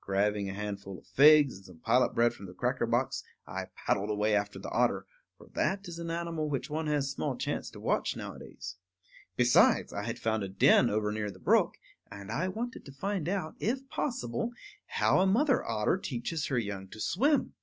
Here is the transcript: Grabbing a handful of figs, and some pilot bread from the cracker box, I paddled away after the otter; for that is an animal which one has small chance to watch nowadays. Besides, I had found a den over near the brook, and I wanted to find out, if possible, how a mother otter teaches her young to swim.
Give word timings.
Grabbing 0.00 0.50
a 0.50 0.52
handful 0.52 0.98
of 0.98 1.06
figs, 1.06 1.58
and 1.58 1.64
some 1.64 1.78
pilot 1.78 2.12
bread 2.12 2.34
from 2.34 2.46
the 2.46 2.52
cracker 2.54 2.86
box, 2.86 3.22
I 3.46 3.66
paddled 3.86 4.10
away 4.10 4.34
after 4.34 4.58
the 4.58 4.68
otter; 4.70 5.06
for 5.38 5.46
that 5.54 5.86
is 5.86 6.00
an 6.00 6.10
animal 6.10 6.48
which 6.48 6.68
one 6.68 6.88
has 6.88 7.08
small 7.12 7.36
chance 7.36 7.70
to 7.70 7.78
watch 7.78 8.16
nowadays. 8.16 8.78
Besides, 9.36 9.92
I 9.92 10.02
had 10.02 10.18
found 10.18 10.42
a 10.42 10.48
den 10.48 10.90
over 10.90 11.12
near 11.12 11.30
the 11.30 11.38
brook, 11.38 11.74
and 12.10 12.32
I 12.32 12.48
wanted 12.48 12.84
to 12.84 12.90
find 12.92 13.28
out, 13.28 13.54
if 13.60 13.88
possible, 13.88 14.50
how 14.86 15.20
a 15.20 15.24
mother 15.28 15.64
otter 15.64 15.98
teaches 15.98 16.46
her 16.48 16.58
young 16.58 16.88
to 16.88 16.98
swim. 17.00 17.54